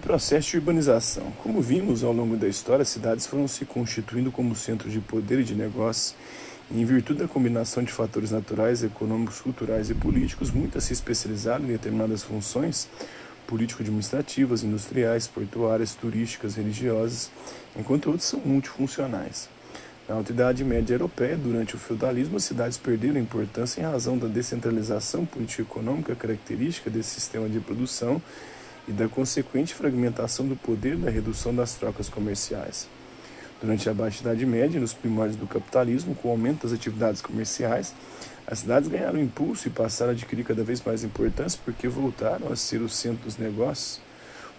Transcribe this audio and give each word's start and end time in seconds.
processo 0.00 0.50
de 0.50 0.56
urbanização. 0.56 1.32
Como 1.42 1.60
vimos 1.60 2.02
ao 2.02 2.12
longo 2.12 2.36
da 2.36 2.48
história, 2.48 2.82
as 2.82 2.88
cidades 2.88 3.26
foram 3.26 3.46
se 3.46 3.64
constituindo 3.64 4.32
como 4.32 4.56
centro 4.56 4.90
de 4.90 4.98
poder 4.98 5.40
e 5.40 5.44
de 5.44 5.54
negócios. 5.54 6.14
Em 6.72 6.84
virtude 6.84 7.20
da 7.20 7.28
combinação 7.28 7.82
de 7.82 7.92
fatores 7.92 8.30
naturais, 8.30 8.82
econômicos, 8.82 9.40
culturais 9.40 9.90
e 9.90 9.94
políticos, 9.94 10.50
muitas 10.50 10.84
se 10.84 10.92
especializaram 10.92 11.64
em 11.64 11.68
determinadas 11.68 12.22
funções 12.22 12.88
político-administrativas, 13.46 14.62
industriais, 14.62 15.26
portuárias, 15.26 15.94
turísticas, 15.94 16.54
religiosas, 16.54 17.30
enquanto 17.76 18.06
outras 18.06 18.24
são 18.24 18.40
multifuncionais. 18.40 19.48
Na 20.08 20.14
Alta 20.14 20.32
Idade 20.32 20.64
Média 20.64 20.94
Europeia, 20.94 21.36
durante 21.36 21.74
o 21.74 21.78
feudalismo, 21.78 22.36
as 22.36 22.44
cidades 22.44 22.78
perderam 22.78 23.20
importância 23.20 23.80
em 23.80 23.84
razão 23.84 24.16
da 24.16 24.28
descentralização 24.28 25.26
político-econômica 25.26 26.14
característica 26.14 26.88
desse 26.88 27.10
sistema 27.10 27.48
de 27.48 27.58
produção 27.58 28.22
e 28.90 28.92
da 28.92 29.08
consequente 29.08 29.72
fragmentação 29.72 30.48
do 30.48 30.56
poder 30.56 30.96
da 30.96 31.08
redução 31.08 31.54
das 31.54 31.74
trocas 31.74 32.08
comerciais. 32.08 32.88
Durante 33.60 33.88
a 33.88 33.94
Baixa 33.94 34.22
Idade 34.22 34.44
Média, 34.44 34.80
nos 34.80 34.92
primórdios 34.92 35.36
do 35.36 35.46
capitalismo, 35.46 36.12
com 36.16 36.26
o 36.26 36.30
aumento 36.32 36.64
das 36.64 36.72
atividades 36.72 37.22
comerciais, 37.22 37.94
as 38.44 38.58
cidades 38.58 38.88
ganharam 38.88 39.20
impulso 39.20 39.68
e 39.68 39.70
passaram 39.70 40.10
a 40.10 40.14
adquirir 40.14 40.44
cada 40.44 40.64
vez 40.64 40.82
mais 40.82 41.04
importância 41.04 41.60
porque 41.64 41.86
voltaram 41.86 42.50
a 42.50 42.56
ser 42.56 42.82
o 42.82 42.88
centro 42.88 43.24
dos 43.24 43.38
negócios. 43.38 44.00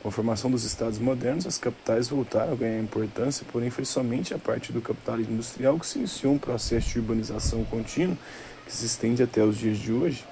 Com 0.02 0.08
a 0.08 0.12
formação 0.12 0.50
dos 0.50 0.64
estados 0.64 0.98
modernos, 0.98 1.46
as 1.46 1.58
capitais 1.58 2.08
voltaram 2.08 2.54
a 2.54 2.56
ganhar 2.56 2.80
importância, 2.80 3.46
porém 3.52 3.70
foi 3.70 3.84
somente 3.84 4.34
a 4.34 4.38
partir 4.38 4.72
do 4.72 4.82
capitalismo 4.82 5.34
industrial 5.34 5.78
que 5.78 5.86
se 5.86 6.00
iniciou 6.00 6.34
um 6.34 6.40
processo 6.40 6.90
de 6.90 7.00
urbanização 7.00 7.66
contínua 7.66 8.18
que 8.66 8.74
se 8.74 8.86
estende 8.86 9.22
até 9.22 9.44
os 9.44 9.58
dias 9.58 9.78
de 9.78 9.92
hoje. 9.92 10.24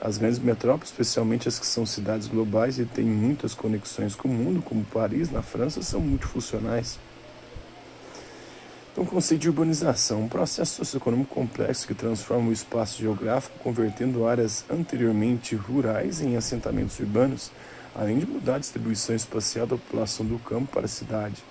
As 0.00 0.16
grandes 0.16 0.38
metrópoles, 0.38 0.88
especialmente 0.88 1.46
as 1.46 1.58
que 1.58 1.66
são 1.66 1.84
cidades 1.84 2.26
globais 2.26 2.78
e 2.78 2.86
têm 2.86 3.04
muitas 3.04 3.52
conexões 3.52 4.14
com 4.14 4.28
o 4.28 4.32
mundo, 4.32 4.62
como 4.62 4.82
Paris, 4.82 5.30
na 5.30 5.42
França, 5.42 5.82
são 5.82 6.00
multifuncionais. 6.00 6.98
Então, 8.90 9.04
o 9.04 9.06
conceito 9.06 9.42
de 9.42 9.48
urbanização, 9.48 10.22
um 10.22 10.28
processo 10.28 10.76
socioeconômico 10.76 11.34
complexo 11.34 11.86
que 11.86 11.94
transforma 11.94 12.48
o 12.48 12.52
espaço 12.52 12.98
geográfico, 12.98 13.58
convertendo 13.58 14.26
áreas 14.26 14.64
anteriormente 14.70 15.54
rurais 15.54 16.22
em 16.22 16.34
assentamentos 16.34 16.98
urbanos, 16.98 17.52
além 17.94 18.18
de 18.18 18.26
mudar 18.26 18.56
a 18.56 18.58
distribuição 18.58 19.14
espacial 19.14 19.66
da 19.66 19.76
população 19.76 20.24
do 20.24 20.38
campo 20.38 20.72
para 20.72 20.86
a 20.86 20.88
cidade. 20.88 21.44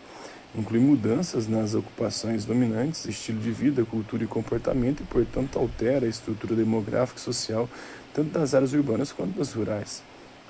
Inclui 0.56 0.80
mudanças 0.80 1.48
nas 1.48 1.76
ocupações 1.76 2.44
dominantes, 2.44 3.06
estilo 3.06 3.40
de 3.40 3.52
vida, 3.52 3.86
cultura 3.86 4.24
e 4.24 4.28
comportamento 4.28 5.02
e, 5.02 5.06
portanto, 5.06 5.60
altera 5.60 6.06
a 6.06 6.10
estrutura 6.10 6.56
demográfica 6.56 7.20
e 7.20 7.24
social 7.24 7.70
tanto 8.14 8.32
das 8.32 8.56
áreas 8.56 8.74
urbanas 8.74 9.12
quanto 9.12 9.38
das 9.38 9.54
rurais. 9.54 10.02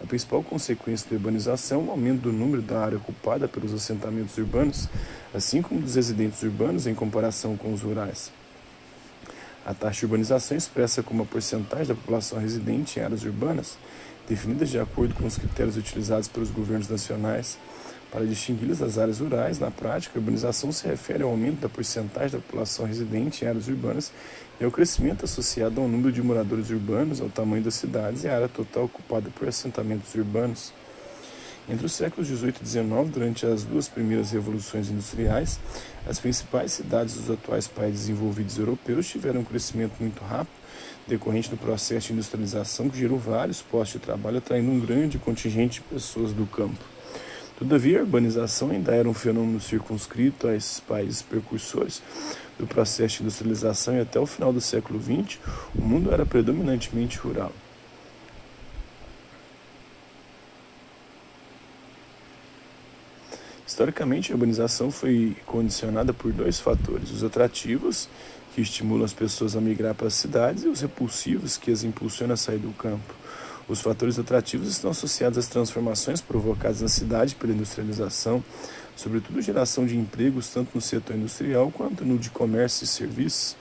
A 0.02 0.08
principal 0.08 0.42
consequência 0.42 1.10
da 1.10 1.18
urbanização 1.18 1.82
é 1.82 1.84
o 1.84 1.92
aumento 1.92 2.22
do 2.22 2.32
número 2.32 2.62
da 2.62 2.80
área 2.80 2.98
ocupada 2.98 3.50
pelos 3.50 3.74
assentamentos 3.74 4.38
urbanos, 4.38 4.88
assim 5.34 5.62
como 5.62 5.82
dos 5.82 5.96
residentes 5.96 6.42
urbanos 6.42 6.88
em 6.88 6.96
comparação 6.96 7.58
com 7.58 7.74
os 7.74 7.82
rurais. 7.82 8.32
A 9.66 9.74
taxa 9.74 10.00
de 10.00 10.06
urbanização 10.06 10.56
expressa 10.56 11.04
como 11.04 11.24
a 11.24 11.26
porcentagem 11.26 11.88
da 11.88 11.96
população 11.96 12.40
residente 12.40 12.98
em 12.98 13.04
áreas 13.04 13.24
urbanas, 13.26 13.78
definidas 14.28 14.70
de 14.70 14.80
acordo 14.80 15.14
com 15.16 15.26
os 15.28 15.38
critérios 15.38 15.76
utilizados 15.76 16.30
pelos 16.30 16.50
governos 16.50 16.88
nacionais, 16.88 17.58
para 18.12 18.26
distingui-las 18.26 18.80
das 18.80 18.98
áreas 18.98 19.20
rurais, 19.20 19.60
na 19.60 19.70
prática, 19.70 20.18
a 20.18 20.20
urbanização 20.20 20.72
se 20.72 20.88
refere 20.88 21.24
ao 21.24 21.30
aumento 21.30 21.60
da 21.60 21.70
porcentagem 21.70 22.32
da 22.32 22.40
população 22.40 22.86
residente 22.86 23.46
em 23.46 23.48
áreas 23.48 23.68
urbanas 23.68 24.12
e 24.60 24.64
ao 24.64 24.72
crescimento 24.72 25.26
associado 25.26 25.80
ao 25.80 25.88
número 25.88 26.12
de 26.12 26.22
moradores 26.22 26.70
urbanos, 26.70 27.22
ao 27.22 27.30
tamanho 27.30 27.64
das 27.64 27.76
cidades 27.76 28.24
e 28.24 28.28
à 28.28 28.36
área 28.36 28.50
total 28.50 28.86
ocupada 28.86 29.30
por 29.30 29.48
assentamentos 29.48 30.14
urbanos. 30.16 30.74
Entre 31.70 31.86
os 31.86 31.92
séculos 31.92 32.28
XVIII 32.28 32.56
e 32.64 32.66
XIX, 32.66 33.10
durante 33.14 33.46
as 33.46 33.64
duas 33.64 33.88
primeiras 33.88 34.32
revoluções 34.32 34.90
industriais, 34.90 35.60
as 36.08 36.18
principais 36.18 36.72
cidades 36.72 37.14
dos 37.14 37.30
atuais 37.30 37.68
países 37.68 38.08
desenvolvidos 38.08 38.58
europeus 38.58 39.08
tiveram 39.08 39.42
um 39.42 39.44
crescimento 39.44 39.94
muito 40.00 40.20
rápido, 40.24 40.50
decorrente 41.08 41.48
do 41.48 41.58
processo 41.58 42.08
de 42.08 42.14
industrialização 42.14 42.90
que 42.90 42.98
gerou 42.98 43.20
vários 43.20 43.62
postos 43.62 44.00
de 44.00 44.06
trabalho, 44.06 44.40
atraindo 44.40 44.72
um 44.72 44.80
grande 44.80 45.20
contingente 45.20 45.80
de 45.80 45.82
pessoas 45.82 46.34
do 46.34 46.48
campo. 46.48 46.99
Todavia, 47.60 48.00
a 48.00 48.04
urbanização 48.04 48.72
ainda 48.72 48.96
era 48.96 49.10
um 49.10 49.14
fenômeno 49.14 49.60
circunscrito 49.60 50.48
a 50.48 50.56
esses 50.56 50.80
países 50.80 51.22
precursores 51.22 52.02
do 52.58 52.66
processo 52.66 53.18
de 53.18 53.24
industrialização 53.24 53.98
e 53.98 54.00
até 54.00 54.18
o 54.18 54.26
final 54.26 54.54
do 54.54 54.62
século 54.62 54.98
XX, 54.98 55.38
o 55.76 55.82
mundo 55.82 56.14
era 56.14 56.26
predominantemente 56.26 57.18
rural. 57.18 57.52
Historicamente, 63.68 64.32
a 64.32 64.36
urbanização 64.36 64.90
foi 64.90 65.36
condicionada 65.46 66.14
por 66.14 66.32
dois 66.32 66.62
fatores: 66.62 67.12
os 67.12 67.26
atrativos, 67.26 68.08
que 68.56 68.62
estimulam 68.62 69.04
as 69.04 69.14
pessoas 69.14 69.58
a 69.58 69.62
migrar 69.62 69.94
para 69.94 70.08
as 70.08 70.14
cidades, 70.14 70.64
e 70.64 70.68
os 70.70 70.80
repulsivos, 70.80 71.58
que 71.58 71.72
as 71.72 71.84
impulsionam 71.84 72.36
a 72.36 72.38
sair 72.38 72.58
do 72.58 72.72
campo. 72.72 73.14
Os 73.70 73.82
fatores 73.82 74.18
atrativos 74.18 74.68
estão 74.68 74.90
associados 74.90 75.38
às 75.38 75.48
transformações 75.48 76.20
provocadas 76.20 76.82
na 76.82 76.88
cidade 76.88 77.36
pela 77.36 77.54
industrialização, 77.54 78.44
sobretudo 78.96 79.40
geração 79.44 79.86
de 79.86 79.96
empregos 79.96 80.50
tanto 80.50 80.72
no 80.74 80.82
setor 80.82 81.16
industrial 81.16 81.70
quanto 81.70 82.04
no 82.04 82.18
de 82.18 82.32
comércio 82.32 82.84
e 82.84 82.88
serviços, 82.88 83.56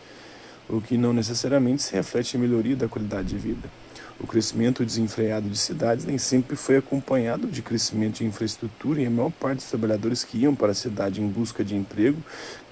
o 0.67 0.81
que 0.81 0.97
não 0.97 1.13
necessariamente 1.13 1.83
se 1.83 1.93
reflete 1.93 2.39
em 2.39 2.41
melhoria 2.41 2.75
da 2.75 2.89
qualidade 2.89 3.29
de 3.29 3.37
vida. 3.37 3.69
O 4.19 4.27
crescimento 4.27 4.83
desenfreado 4.83 5.49
de 5.49 5.59
cidades 5.59 6.07
nem 6.07 6.17
sempre 6.17 6.57
foi 6.57 6.79
acompanhado 6.79 7.47
de 7.47 7.61
crescimento 7.61 8.17
de 8.17 8.25
infraestrutura 8.25 9.03
e 9.03 9.07
a 9.07 9.11
maior 9.11 9.31
parte 9.31 9.59
dos 9.59 9.69
trabalhadores 9.69 10.25
que 10.25 10.39
iam 10.39 10.55
para 10.55 10.73
a 10.73 10.75
cidade 10.75 11.21
em 11.21 11.29
busca 11.29 11.63
de 11.63 11.77
emprego 11.77 12.21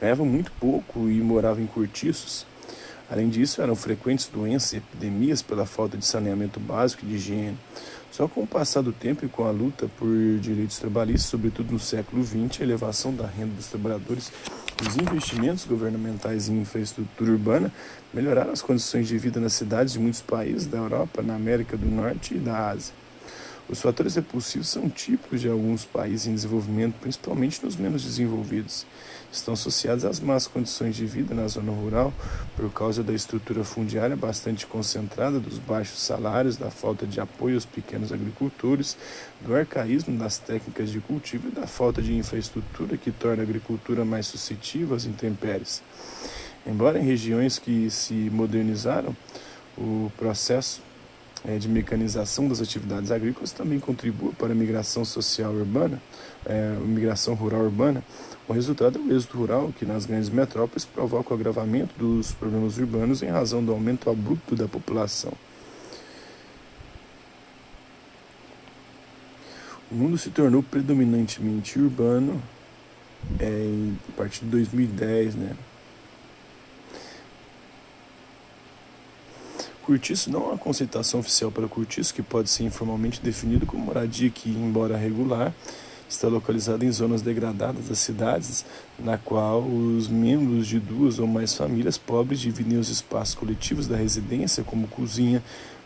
ganhavam 0.01 0.25
muito 0.25 0.51
pouco 0.53 1.09
e 1.11 1.21
moravam 1.21 1.63
em 1.63 1.67
cortiços. 1.67 2.47
Além 3.11 3.29
disso, 3.29 3.63
eram 3.63 3.77
frequentes 3.77 4.29
doenças 4.29 4.73
e 4.73 4.77
epidemias 4.79 5.43
pela 5.43 5.65
falta 5.65 5.97
de 5.97 6.05
saneamento 6.05 6.59
básico 6.59 7.05
e 7.05 7.09
de 7.09 7.15
higiene. 7.15 7.59
Só 8.11 8.27
com 8.27 8.43
o 8.43 8.47
passar 8.47 8.83
do 8.83 8.93
tempo 8.93 9.25
e 9.25 9.29
com 9.29 9.45
a 9.45 9.51
luta 9.51 9.89
por 9.99 10.09
direitos 10.41 10.79
trabalhistas, 10.79 11.31
sobretudo 11.31 11.73
no 11.73 11.79
século 11.79 12.25
XX, 12.25 12.61
a 12.61 12.65
elevação 12.65 13.15
da 13.15 13.27
renda 13.27 13.55
dos 13.55 13.67
trabalhadores 13.67 14.33
os 14.85 14.97
investimentos 14.97 15.65
governamentais 15.65 16.51
em 16.51 16.61
infraestrutura 16.61 17.33
urbana 17.33 17.73
melhoraram 18.13 18.53
as 18.53 18.61
condições 18.61 19.09
de 19.09 19.17
vida 19.17 19.41
nas 19.41 19.55
cidades 19.55 19.95
de 19.95 19.99
muitos 19.99 20.21
países 20.21 20.67
da 20.67 20.77
Europa, 20.77 21.23
na 21.23 21.35
América 21.35 21.79
do 21.79 21.87
Norte 21.87 22.35
e 22.35 22.39
da 22.39 22.69
Ásia. 22.69 22.93
Os 23.69 23.81
fatores 23.81 24.15
repulsivos 24.15 24.69
são 24.69 24.89
típicos 24.89 25.41
de 25.41 25.49
alguns 25.49 25.85
países 25.85 26.29
em 26.29 26.35
desenvolvimento, 26.35 26.95
principalmente 27.01 27.65
nos 27.65 27.75
menos 27.75 28.05
desenvolvidos. 28.05 28.87
Estão 29.33 29.55
associados 29.55 30.05
às 30.05 30.21
más 30.21 30.47
condições 30.47 30.95
de 30.95 31.05
vida 31.05 31.35
na 31.35 31.49
zona 31.49 31.73
rural, 31.73 32.15
por 32.55 32.73
causa 32.73 33.03
da 33.03 33.13
estrutura 33.13 33.65
fundiária 33.65 34.15
bastante 34.15 34.65
concentrada, 34.69 35.41
dos 35.41 35.59
baixos 35.59 36.01
salários, 36.01 36.57
da 36.57 36.71
falta 36.71 37.05
de 37.07 37.21
apoio 37.21 37.57
aos 37.57 37.67
pequenos 37.67 38.13
agricultores, 38.13 38.97
do 39.41 39.53
arcaísmo 39.53 40.17
das 40.17 40.39
técnicas 40.39 40.89
de 40.89 41.01
cultivo 41.01 41.49
e 41.49 41.51
da 41.51 41.67
falta 41.67 42.01
de 42.01 42.15
infraestrutura 42.15 42.97
que 42.97 43.11
torna 43.11 43.43
a 43.43 43.45
agricultura 43.45 44.05
mais 44.05 44.27
suscetível 44.27 44.95
às 44.95 45.07
intempéries. 45.07 45.83
Embora 46.65 47.01
em 47.01 47.05
regiões 47.05 47.59
que 47.59 47.91
se 47.91 48.15
modernizaram, 48.31 49.15
o 49.77 50.11
processo 50.17 50.81
é, 51.45 51.59
de 51.59 51.69
mecanização 51.69 52.49
das 52.49 52.61
atividades 52.61 53.11
agrícolas 53.11 53.53
também 53.53 53.79
contribui 53.79 54.33
para 54.33 54.53
a 54.53 54.55
migração 54.55 55.05
social 55.05 55.53
urbana, 55.53 56.01
é, 56.45 56.77
migração 56.85 57.35
rural 57.35 57.63
urbana. 57.63 58.03
O 58.49 58.53
resultado 58.53 58.99
é 58.99 59.03
o 59.03 59.17
êxodo 59.17 59.39
rural, 59.39 59.73
que 59.77 59.85
nas 59.85 60.07
grandes 60.07 60.29
metrópoles 60.29 60.85
provoca 60.85 61.33
o 61.33 61.37
agravamento 61.37 61.95
dos 61.99 62.33
problemas 62.33 62.79
urbanos 62.79 63.23
em 63.23 63.27
razão 63.27 63.65
do 63.65 63.73
aumento 63.73 64.09
abrupto 64.09 64.55
da 64.55 64.69
população. 64.69 65.33
O 69.91 69.95
mundo 69.95 70.19
se 70.19 70.31
tornou 70.31 70.63
predominantemente 70.63 71.79
urbano 71.79 72.43
é, 73.39 73.69
a 74.09 74.13
partir 74.17 74.45
de 74.45 74.51
2010, 74.51 75.35
né? 75.37 75.57
Curtiço 79.87 80.33
não 80.33 80.41
há 80.41 80.49
uma 80.49 80.59
conceituação 80.59 81.21
oficial 81.21 81.53
para 81.53 81.69
curtiço, 81.69 82.13
que 82.13 82.21
pode 82.21 82.51
ser 82.51 82.65
informalmente 82.65 83.21
definido 83.23 83.65
como 83.65 83.85
moradia 83.85 84.29
que, 84.29 84.51
embora 84.51 84.97
regular, 84.97 85.55
está 86.09 86.27
localizada 86.27 86.85
em 86.85 86.91
zonas 86.91 87.23
degradadas 87.23 87.87
das 87.89 88.01
cidades, 88.01 88.65
na 88.99 89.17
qual 89.17 89.63
os 89.63 90.09
membros 90.09 90.67
de 90.67 90.81
duas 90.81 91.21
ou 91.21 91.29
mais 91.29 91.55
famílias 91.55 91.97
pobres 91.97 92.41
dividem 92.41 92.81
os 92.81 92.89
espaços 92.89 93.37
coletivos 93.37 93.87
da 93.87 93.97
residência, 93.97 94.65
como 94.65 94.89
cozinha, 94.89 95.41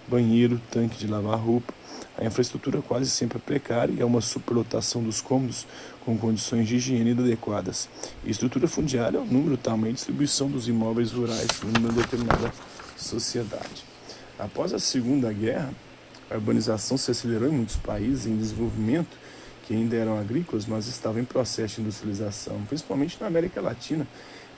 banheiro, 0.09 0.59
tanque 0.71 0.97
de 0.97 1.07
lavar 1.07 1.39
roupa. 1.39 1.75
A 2.17 2.25
infraestrutura 2.25 2.81
quase 2.81 3.11
sempre 3.11 3.37
é 3.37 3.41
precária 3.43 3.93
e 3.93 4.01
há 4.01 4.07
uma 4.07 4.23
superlotação 4.23 5.03
dos 5.03 5.21
cômodos 5.21 5.67
com 6.07 6.17
condições 6.17 6.67
de 6.67 6.77
higiene 6.77 7.11
inadequadas. 7.11 7.87
Estrutura 8.25 8.67
fundiária 8.67 9.19
é 9.19 9.21
o 9.21 9.27
número, 9.27 9.59
tamanho 9.59 9.91
e 9.91 9.95
distribuição 9.95 10.49
dos 10.49 10.69
imóveis 10.69 11.13
rurais 11.13 11.49
numa 11.63 11.93
determinada 11.93 12.51
sociedade. 12.97 13.90
Após 14.41 14.73
a 14.73 14.79
Segunda 14.79 15.31
Guerra, 15.31 15.71
a 16.31 16.35
urbanização 16.35 16.97
se 16.97 17.11
acelerou 17.11 17.47
em 17.47 17.53
muitos 17.53 17.77
países 17.77 18.25
em 18.25 18.39
desenvolvimento, 18.39 19.19
que 19.67 19.75
ainda 19.75 19.95
eram 19.95 20.19
agrícolas, 20.19 20.65
mas 20.65 20.87
estavam 20.87 21.21
em 21.21 21.27
processo 21.27 21.77
de 21.77 21.83
industrialização, 21.83 22.63
principalmente 22.67 23.19
na 23.21 23.27
América 23.27 23.61
Latina. 23.61 24.09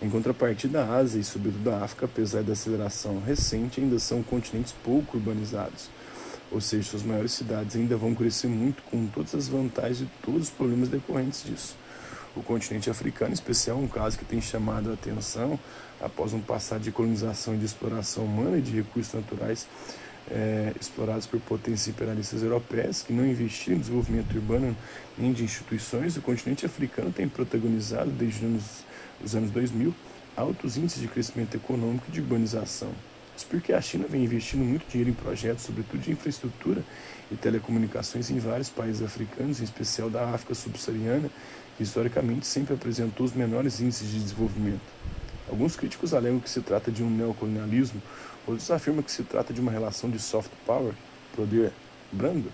Em 0.00 0.08
contrapartida, 0.08 0.84
a 0.84 0.96
Ásia 0.98 1.18
e 1.18 1.24
sobretudo 1.24 1.68
a 1.70 1.82
África, 1.82 2.06
apesar 2.06 2.44
da 2.44 2.52
aceleração 2.52 3.20
recente, 3.20 3.80
ainda 3.80 3.98
são 3.98 4.22
continentes 4.22 4.72
pouco 4.84 5.16
urbanizados. 5.16 5.90
Ou 6.52 6.60
seja, 6.60 6.90
suas 6.90 7.02
maiores 7.02 7.32
cidades 7.32 7.74
ainda 7.74 7.96
vão 7.96 8.14
crescer 8.14 8.46
muito 8.46 8.84
com 8.84 9.06
todas 9.08 9.34
as 9.34 9.48
vantagens 9.48 10.02
e 10.02 10.08
todos 10.24 10.42
os 10.44 10.50
problemas 10.50 10.88
decorrentes 10.88 11.42
disso. 11.42 11.76
O 12.34 12.42
continente 12.42 12.88
africano, 12.88 13.30
em 13.30 13.34
especial, 13.34 13.76
um 13.78 13.88
caso 13.88 14.18
que 14.18 14.24
tem 14.24 14.40
chamado 14.40 14.90
a 14.90 14.94
atenção 14.94 15.58
após 16.00 16.32
um 16.32 16.40
passado 16.40 16.80
de 16.80 16.90
colonização 16.90 17.54
e 17.54 17.58
de 17.58 17.66
exploração 17.66 18.24
humana 18.24 18.56
e 18.56 18.62
de 18.62 18.72
recursos 18.72 19.12
naturais 19.12 19.66
é, 20.30 20.72
explorados 20.80 21.26
por 21.26 21.40
potências 21.40 21.88
imperialistas 21.88 22.42
europeias 22.42 23.02
que 23.02 23.12
não 23.12 23.26
investiram 23.26 23.76
em 23.76 23.80
desenvolvimento 23.80 24.34
urbano 24.34 24.76
nem 25.18 25.32
de 25.32 25.44
instituições, 25.44 26.16
o 26.16 26.22
continente 26.22 26.64
africano 26.64 27.12
tem 27.12 27.28
protagonizado 27.28 28.10
desde 28.10 28.46
os 29.22 29.34
anos 29.34 29.50
2000 29.50 29.94
altos 30.36 30.76
índices 30.76 31.02
de 31.02 31.08
crescimento 31.08 31.54
econômico 31.54 32.06
e 32.08 32.12
de 32.12 32.20
urbanização. 32.20 32.90
Isso 33.36 33.46
porque 33.46 33.72
a 33.72 33.80
China 33.80 34.06
vem 34.08 34.24
investindo 34.24 34.62
muito 34.62 34.86
dinheiro 34.88 35.10
em 35.10 35.14
projetos, 35.14 35.64
sobretudo 35.64 36.00
de 36.00 36.10
infraestrutura 36.12 36.82
e 37.30 37.36
telecomunicações 37.36 38.30
em 38.30 38.38
vários 38.38 38.68
países 38.68 39.02
africanos, 39.02 39.60
em 39.60 39.64
especial 39.64 40.10
da 40.10 40.28
África 40.30 40.54
subsaariana, 40.54 41.30
que 41.76 41.82
historicamente 41.82 42.46
sempre 42.46 42.74
apresentou 42.74 43.24
os 43.24 43.32
menores 43.32 43.80
índices 43.80 44.10
de 44.10 44.20
desenvolvimento. 44.20 44.82
Alguns 45.48 45.76
críticos 45.76 46.14
alegam 46.14 46.40
que 46.40 46.50
se 46.50 46.60
trata 46.60 46.90
de 46.90 47.02
um 47.02 47.10
neocolonialismo, 47.10 48.00
outros 48.46 48.70
afirmam 48.70 49.02
que 49.02 49.10
se 49.10 49.22
trata 49.22 49.52
de 49.52 49.60
uma 49.60 49.72
relação 49.72 50.10
de 50.10 50.18
soft 50.18 50.50
power, 50.66 50.92
poder 51.34 51.72
brando, 52.10 52.52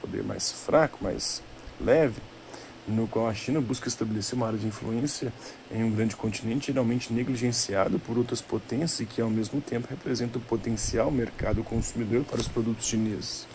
poder 0.00 0.22
mais 0.22 0.50
fraco, 0.50 1.02
mais 1.02 1.42
leve, 1.80 2.20
no 2.88 3.06
qual 3.06 3.28
a 3.28 3.34
China 3.34 3.60
busca 3.60 3.88
estabelecer 3.88 4.34
uma 4.34 4.46
área 4.46 4.58
de 4.58 4.66
influência 4.66 5.32
em 5.70 5.84
um 5.84 5.90
grande 5.90 6.16
continente 6.16 6.68
geralmente 6.68 7.12
negligenciado 7.12 7.98
por 7.98 8.16
outras 8.16 8.40
potências 8.40 9.00
e 9.00 9.06
que 9.06 9.20
ao 9.20 9.30
mesmo 9.30 9.60
tempo 9.60 9.86
representa 9.88 10.38
o 10.38 10.40
potencial 10.40 11.10
mercado 11.10 11.62
consumidor 11.62 12.24
para 12.24 12.40
os 12.40 12.48
produtos 12.48 12.86
chineses. 12.86 13.46